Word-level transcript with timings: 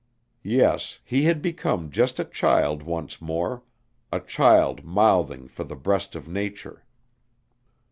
Yes, 0.41 0.97
he 1.03 1.25
had 1.25 1.43
become 1.43 1.91
just 1.91 2.19
a 2.19 2.25
child 2.25 2.81
once 2.81 3.21
more, 3.21 3.61
a 4.11 4.19
child 4.19 4.83
mouthing 4.83 5.47
for 5.47 5.63
the 5.63 5.75
breast 5.75 6.15
of 6.15 6.27
Nature. 6.27 6.83